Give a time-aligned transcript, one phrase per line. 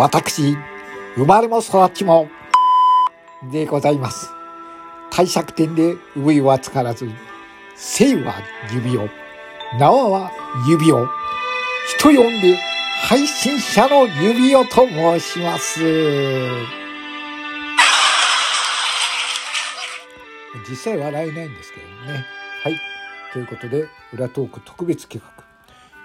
[0.00, 0.56] 私、
[1.14, 2.30] 生まれも育ちも、
[3.52, 4.30] でございます。
[5.10, 7.06] 帝釈天で上はつからず、
[7.76, 8.36] 生は
[8.72, 9.10] 指を、
[9.78, 10.32] 縄は
[10.66, 11.06] 指を、
[11.98, 12.56] 人呼んで
[13.02, 15.84] 配信者の指をと申します。
[20.66, 22.24] 実際笑えないんですけどね。
[22.64, 22.80] はい。
[23.34, 25.44] ということで、裏トーク特別企画、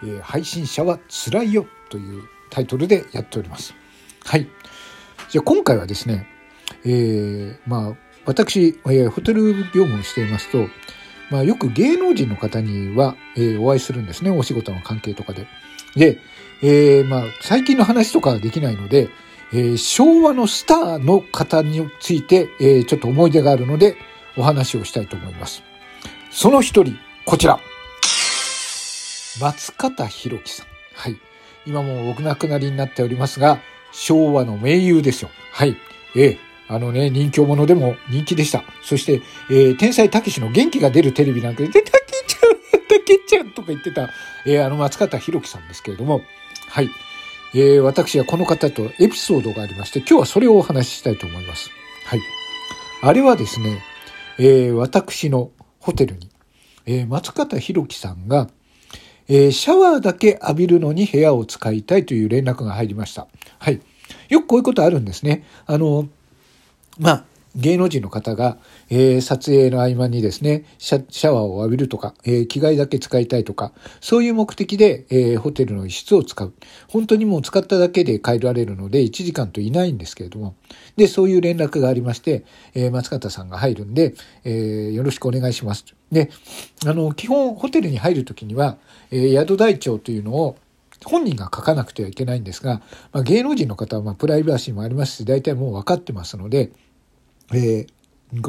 [0.03, 3.73] えー配信者は辛いよというタイトルでやっております。
[4.25, 4.47] はい。
[5.29, 6.27] じゃあ今回はですね、
[6.83, 10.67] えーまあ、私、えーホテル業務をしていますと、
[11.29, 14.31] まあ、よく芸能人の方には、えーお会いするんですね。
[14.31, 15.47] お仕事の関係とかで。
[15.95, 16.19] で、
[16.63, 19.09] えーまあ、最近の話とかはできないので、
[19.53, 23.95] えー昭和のスターの方について、えーちょっと思い出があるので、
[24.37, 25.61] お話をしたいと思います。
[26.31, 27.59] その一人、こちら。
[29.39, 30.67] 松方弘樹さん。
[30.95, 31.17] はい。
[31.65, 33.59] 今もお亡くなりになっておりますが、
[33.95, 35.29] 昭和の名優ですよ。
[35.51, 35.77] はい。
[36.15, 38.63] ええあのね、人気者でも人気でした。
[38.81, 39.21] そして、
[39.51, 44.09] えー天才たけしの元気が出るテレビなんかで、でたけちゃん、たけちゃんとか言ってた、
[44.45, 46.21] えーあの松方弘樹さんですけれども、
[46.67, 46.89] はい。
[47.53, 51.69] えー私はこの方とエピソードがありまして、今日はそれをお話ししたいと思います。
[52.05, 52.19] はい。
[53.03, 53.83] あれはですね、
[54.39, 56.29] えー私のホテルに、
[56.87, 58.49] えー松方弘樹さんが、
[59.27, 63.27] えーシャワーだけ浴びるのに部屋を使いたいという連絡が入りました。
[63.59, 63.81] はい。
[64.29, 65.43] よくこういうことあるんですね。
[65.65, 66.07] あの、
[66.99, 67.23] まあ、
[67.55, 68.57] 芸能人の方が、
[68.89, 76.53] えー撮影の合間にですね、シャシャワーを浴びるとか、えー着替えだけ使いたいとか、そういう目的で、えーホテルの一室を使う。
[76.89, 80.55] 本当にもう使っただけで帰られるので、1時間といないんですけれども、
[80.97, 85.85] で、そういう連絡がありまして、えー松方さんが入るんで、えーよろしくお願いします。
[86.11, 86.29] で、
[86.85, 88.77] あの、基本ホテルに入るときには、
[89.11, 90.57] えー宿台帳というのを、
[91.03, 92.81] 本人が書かなくてはいけないんですが、
[93.11, 96.71] まあ、芸能人の方はまあプライバシーもありますし、大体もう分かってますので、
[97.53, 97.87] えー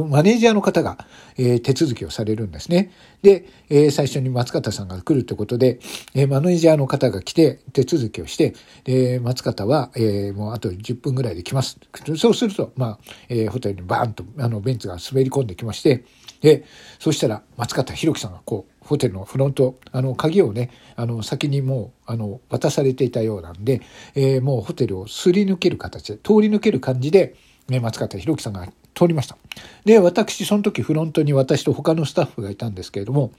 [0.08, 0.96] マネージャーの方が、
[1.36, 2.90] えー手続きをされるんですね。
[3.22, 5.78] で、えー最初に松方さんが来るということで、
[6.14, 11.78] えマネージャーの方が来て手続きをして、で、松方は、えもうあと10分ぐらいで来ます。
[12.16, 12.98] そうすると、まあ、
[13.28, 16.04] えホテルにバーンとあのベンツが滑り込んできまして、
[16.40, 16.64] で、
[16.98, 23.82] そしたら松方弘樹さんがこう、ホテルのフロント、あの、鍵をね、あの、先にもう、あの、渡されていたようなんで、
[24.14, 27.34] えーもうホテルをすり抜ける形で、通り抜ける感じで、
[27.68, 29.36] ね、松方弘樹さんが通りました。
[29.84, 33.30] で、私、その時フロントに私と他のスタッフがいたんですけれども、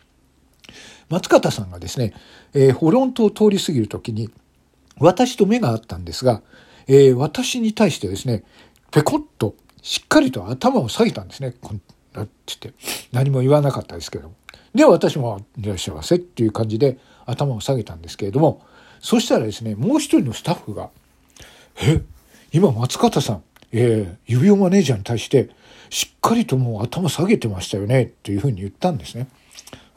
[1.09, 2.13] 松方さんがですね、
[2.53, 4.29] えーフロントを通り過ぎる時に、
[5.00, 6.41] 私と目があったんですが、
[6.88, 8.44] えー私に対してですね、
[8.91, 11.53] ペコッとしっかりと頭を下げたんですね。
[11.59, 11.81] こん
[12.13, 12.79] なって言って、
[13.12, 14.35] 何も言わなかったですけども。
[14.75, 18.62] で、私も、いらっしゃいませっていう感じで頭を下げたんですけれども、
[19.00, 20.89] そしたらですね、もう一人のスタッフが、
[21.81, 22.01] え、
[22.51, 25.50] 今松方さん、えー指輪マネージャーに対して、
[25.90, 29.28] しっかりともう頭下げてましたよね、っていうふうに言ったんですね。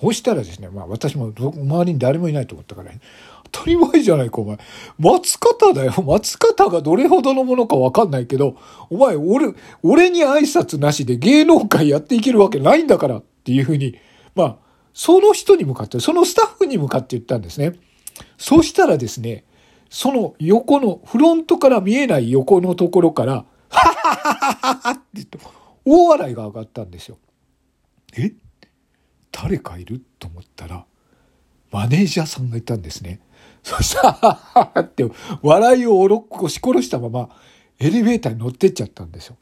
[0.01, 2.91] そしたらですね、まあ私も周りに誰もいないと思ったから、
[3.53, 4.59] 当たり前じゃないか、お前。
[4.99, 5.93] 松方だよ。
[6.07, 8.57] 松方がどれほどのものかわかんないけど、
[8.89, 13.99] お前、俺、俺に挨拶なしで芸能界やっていけるわけないんだからっていうふうに、
[14.35, 14.57] まあ、
[14.95, 17.75] その人に向かって、そのスタッフに向かって言ったんですね。
[18.39, 19.45] そしたらですね、
[19.89, 23.45] その横の、フロントから見えない横のところから、
[24.03, 25.39] はははって言って、
[25.85, 27.19] 大笑いが上がったんですよ。
[28.17, 28.33] え？
[29.33, 30.03] 誰かいる？
[30.19, 30.85] と思ったら、
[31.71, 33.21] マネージャーさんがいたんですね。
[33.63, 35.05] そしたら、はははって
[35.43, 37.29] 笑いをおろ押し殺したまま、
[37.79, 39.37] エレベーターに乗ってっちゃったんですよ。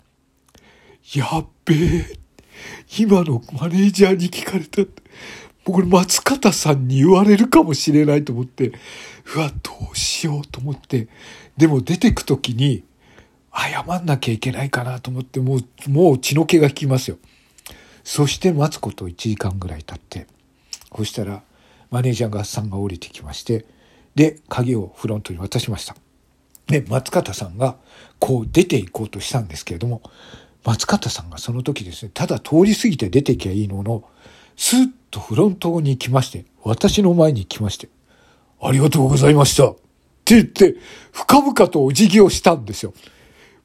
[1.15, 2.19] やっべえ。
[2.99, 4.83] 今のマネージャーに聞かれた。
[5.65, 8.73] 僕、松方さんに言われるかもしれないと思って、
[9.35, 11.09] うわ、どうしようと思って、
[11.57, 12.85] でも出てくときに、
[13.53, 17.19] 謝んなきゃいけないかなと思って、もう、もう血の気が引きますよ。
[18.05, 20.27] そして待つこと1時間ぐらい経って、
[20.97, 21.43] そしたら、
[21.91, 23.65] マネージャーがさんが降りてきまして、
[24.15, 25.97] で、鍵をフロントに渡しました。
[26.67, 27.77] で、松方さんが、
[28.19, 30.03] こう出て行こうとしたんですけれども、
[30.65, 34.05] 松方さんがその時ですね、ただ通り過ぎて出てきゃいいのの、
[34.57, 37.89] スッとフロントに来まして、私の前に来まして、
[38.61, 39.75] ありがとうございましたっ
[40.25, 40.75] て言って、
[41.13, 42.93] 深々とお辞儀をしたんですよ。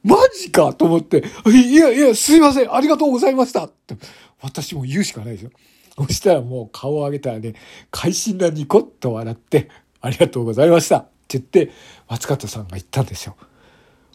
[0.04, 3.96] マジかと思って、いやいや、すいません、ありがとうございましたって、
[4.42, 5.50] 私も言うしかないですよ。
[5.96, 7.54] そしたらもう顔を上げたらね、
[7.90, 9.70] 会心なニコッと笑って、
[10.00, 11.72] ありがとうございましたって言って、
[12.08, 13.36] 松方さんが言ったんですよ。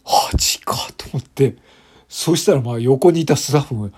[0.04, 1.56] マジかと思って、
[2.08, 3.90] そしたらまあ横にいたスタッフも、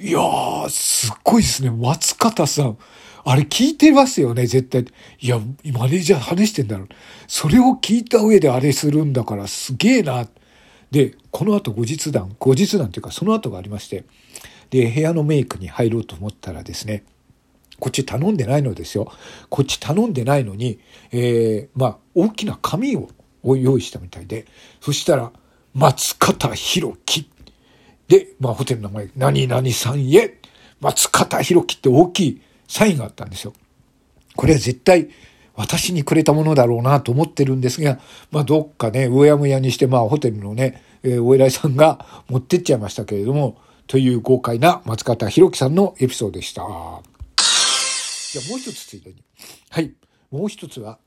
[0.00, 1.70] いやー、すっごいですね。
[1.70, 2.78] 松方さん。
[3.24, 4.86] あれ聞いてますよね、絶対。
[5.20, 5.38] いや、
[5.72, 6.86] マネージャー話してんだろ。
[7.26, 10.26] それを聞いた上であれするんだからすげえな。
[10.90, 14.04] で、この後後日談、後日談っていうかその後がありまして、
[14.70, 17.04] で、部屋のメイクに入ろうと思ったらですね、
[17.80, 19.10] こっち頼んでないのですよ。
[19.48, 20.80] こっち頼んでないのに、
[21.12, 23.08] えー、まあ、大きな紙を
[23.44, 24.46] 用意したみたいで、
[24.80, 25.32] そしたら、
[25.74, 27.30] 松方弘樹。
[28.08, 30.40] で、まあ、ホテルの名前、何々さんへ、
[30.80, 33.52] 松方弘樹って大きいサインがあったんですよ。
[34.34, 35.08] これは絶対
[35.58, 37.98] 私にくれたものだろうなと思ってるんですが、
[38.30, 43.58] まあ、どっかね、うやむやにして、まあ、ホテルのね、えー、お偉いさんが持ってっちゃいましたけれども、
[43.88, 46.62] という豪快な松方弘樹さんのエピソードでした。
[46.62, 49.16] じゃあもう一つついでに。
[49.70, 49.92] はい。
[50.30, 51.00] もう一つは、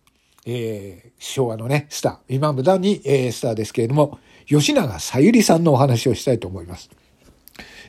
[0.46, 2.36] えー、昭和のね、スター。
[2.36, 6.90] 今無駄に、えー、スターですけれども、吉永さゆりさんのお話をしたいと思います。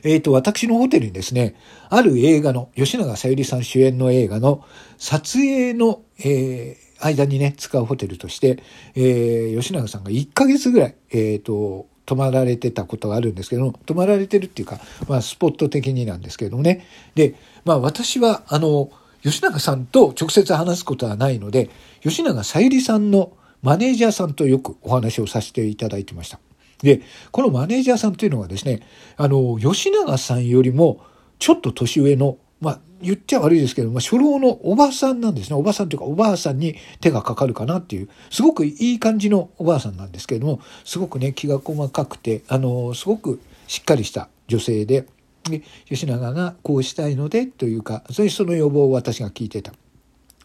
[0.03, 1.55] えっ、ー、と、私のホテルにですね、
[1.89, 4.63] ある映画の、吉永さゆりさん主演の映画の
[4.97, 8.61] 撮影の、えー、間にね、使うホテルとして、
[8.95, 16.85] えー、吉永さんが1ヶ月ぐらい、えっ、と、泊まられてたことがあるんですけど、泊まられてるっていうか、まあ、スポット的になんですけどもね。
[17.15, 17.35] で、
[17.65, 18.91] まあ、私は、あの、
[19.23, 21.69] 吉永さんと直接話すことはないので、
[22.01, 26.39] 吉永さゆりさんのマネージャーさんとよくお話をさせていただいてました。
[26.83, 27.01] で、
[27.31, 28.81] このマネージャーさんというのがですね、
[29.17, 30.99] あの、吉永さんよりも
[31.39, 35.55] ちょっと年上の、まあ、言っちゃ悪いですけど、まあ、初老のおばさんなんですね。
[35.55, 45.05] おばさんというか、おばあさんに手がかかるかなっていう、すごくいい感じのおばあさんなんですけれども、すごくね、気が細かくて、あの、すごくしっかりした女性で、
[45.49, 49.73] で、吉永がこうしたいので、というか、そういうその要望を私が聞いてた。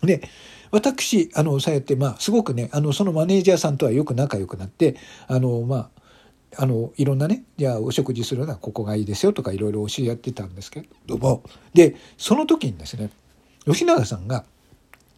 [0.02, 0.22] で、
[0.70, 4.96] 私、あの、そうやって、まあ、すごくね、あの、そのマネージャーさんとはよく仲良くなって、
[5.26, 5.90] あの、ま
[6.56, 11.42] あ、あのいろんなねじゃあお食事するのはここがいいですよとかいろいろ教え合ってたんですけども
[11.74, 13.10] でその時にですね
[13.66, 14.44] 吉永さんが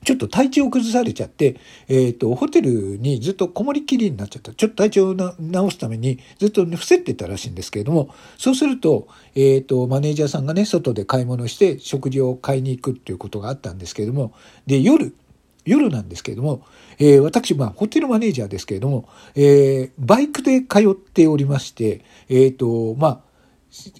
[0.05, 1.57] ちょっと体調を崩されちゃって、
[1.89, 4.55] えっ、ー、と、ホテルにずっとこもりきりになっちゃった。
[4.55, 5.35] ちょっと体調を治
[5.71, 14.33] すためにずっと伏せてたらしいんですけれども、そうすると、えっ、ー、と、マネージャーさんがね、外で買い物して食事を買いに行くっていうことがあったんですけれども、
[14.67, 15.15] で、夜、
[15.65, 16.65] 夜なんですけれども、
[16.99, 23.31] えー、私、まあ、ホテルマネージャーですけれども、えー、バイクで通っておりまして、えっ、ー、と、まあ、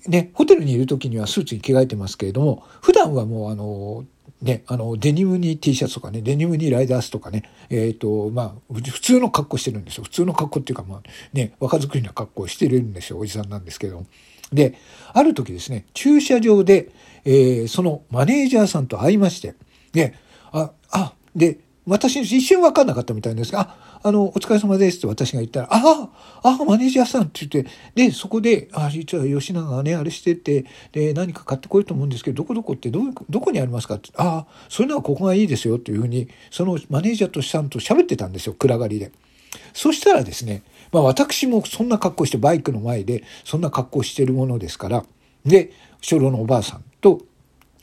[0.09, 4.05] ね、ホテルにいる時にはスーツに着替えてますけれども、普段はもう、あの、
[4.43, 10.05] ね、あの、デニムに T シャツとかね、デニムにライダースとかね、えっ、と、まあ、普通の格好してるんですよ。
[10.05, 11.03] 普通の格好っていうか、まあ、
[11.33, 13.19] ね、若作りな格好してるんですよ。
[13.19, 14.05] おじさんなんですけど。
[14.53, 14.75] で、
[15.13, 16.91] ある時ですね、駐車場で、
[17.25, 19.55] えー、そのマネージャーさんと会いまして、
[19.93, 20.15] で、
[20.53, 26.11] あ、あ、で、私、一瞬分かんなかったみたいですが、あ、あの、お疲れ様ですって私が言ったら、あ
[26.43, 39.11] あ、あマネージャーさんって言って、で、そこで、あ、実は吉永がね、あれしてて、で、何か買ってこいと思うんですけど、どこどこってど、どこにありますかって、ああ、そういうのはここがいいですよっていうふうに、そのマネージャーとさんと喋ってたんですよ、暗がりで。
[39.73, 40.63] そしたらですね、
[40.93, 45.05] まあ私もそんな格好してバイクの前で、そんな格好してるものですから、
[45.45, 45.73] で、
[46.03, 47.23] 初老のおばあさんと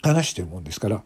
[0.01, 1.03] 話してるもんですから、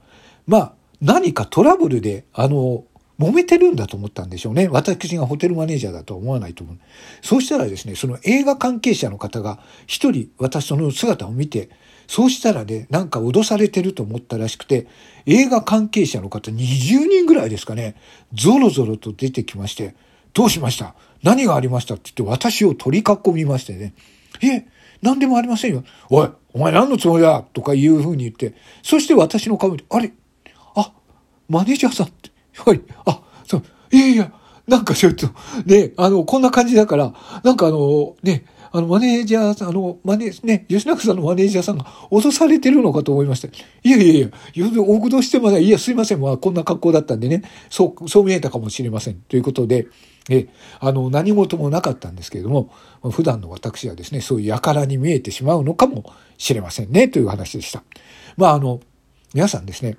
[0.48, 2.86] まあ、何かトラブルで、あの、
[3.20, 4.68] 揉めてるんだと思ったんでしょうね。
[4.68, 6.78] 私がホテルマネージャーだとは思わないと思う。
[7.22, 11.70] そうしたらですね、その映画関係者の方が一人私その姿を見て、
[12.08, 14.88] そうしたらね、なんか脅されてると思ったらしくて、
[15.28, 17.96] 映画関係者の方20人ぐらいですかね、
[18.34, 19.96] ゾロゾロと出てきまして、
[20.34, 20.96] どうしました？
[21.22, 23.94] 何がありましたって言って私を取り囲みましてね、
[24.42, 24.66] え、
[25.02, 25.84] 何でもありませんよ。
[26.10, 27.44] おい、お前何のつもりだ？
[27.54, 30.12] とかいうふうに言って、そして私の顔見て、あれ？
[31.52, 34.32] マネージャーさんって、はり、あ、そう、いやいや、
[34.68, 35.28] なんかちょっと、
[35.66, 43.50] ね、あの、こんな感じだから、なんかあの、ね、あの、マネージャーさん、あの、マネ、ね、吉永さんのマネージャーさんが脅されてるのかと思いました。
[43.50, 43.52] い
[43.90, 44.30] やいやいや、
[44.82, 49.16] 大口してまだ、いや、すいません、まあ、こんな格好だったんでね、そう、そう見えたかもしれません。
[49.16, 49.88] ということで、
[50.30, 50.48] え、
[50.80, 52.72] あの、何事もなかったんですけれども、
[53.12, 56.06] 普段の私はですね、そういう輩に見えてしまうのかも
[56.38, 57.84] しれませんね、という話でした。
[58.38, 58.80] まあ、あの、
[59.34, 59.98] 皆さんですね、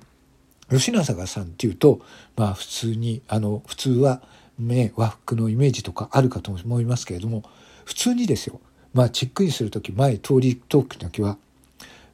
[0.73, 2.01] 吉永さんっていうと、
[2.35, 4.21] まあ普通に、あの、普通は
[4.59, 7.43] ね、和服のイメージとかあるかと思いますけれども、
[7.85, 8.59] 普通にですよ、
[8.93, 11.37] まあチェックインする時、前通り通く時は、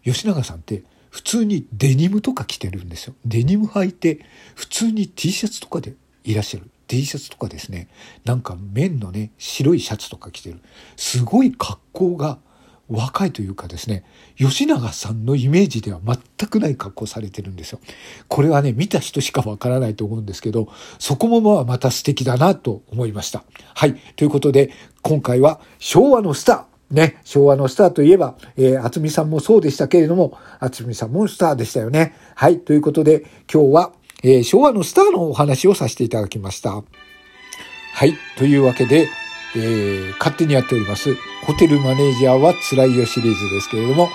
[0.03, 3.15] 吉永さんって普通にデニムとか着てるんですよ。
[3.25, 4.19] デニム履いて、
[4.55, 6.69] 普通に T シャツとかでいらっしゃる。
[6.87, 7.87] T シャツとかですね、
[8.25, 10.59] なんか綿のね、白いシャツとか着てる。
[10.95, 12.39] すごい格好が
[12.89, 14.03] 若いというかですね、
[14.37, 17.79] 吉永さんのイメージでは全くない格好されてるんですよ。
[18.27, 20.67] これはね、見た人しかわからないと思うんですけど、
[20.97, 23.43] そこもまあまた素敵だなと思いました。
[23.75, 23.95] はい。
[24.15, 32.15] ということで、今回は昭和のスター、ね、昭和のスターといえば、えー、厚美さんもそうでしたけれども、厚美さんもスターでしたよね。
[32.35, 32.59] はい。
[32.59, 33.91] ということで、今日は、
[34.23, 36.71] えー、昭和のスターのお話をさせていただきました。
[36.71, 38.15] はい。
[38.37, 39.07] というわけで、
[39.55, 44.09] えー、勝手にやっております、ホテルマネージャーは辛いよシリーズですけれども、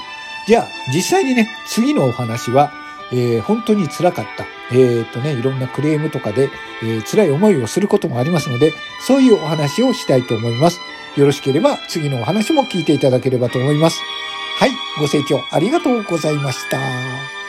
[0.47, 2.73] じゃあ、実際にね、次のお話は、
[3.13, 4.47] えー、本当に辛かった。
[4.73, 6.51] えー、っとね、いろんなクレームとかで、
[6.83, 8.73] えー、辛い思いをすることもありますので、
[9.07, 10.81] そういうお話をしたいと思います。
[11.17, 14.01] よろしければ次のお話も聞いていただければと思います。
[14.59, 17.44] はい、ご清聴ありがとうございました。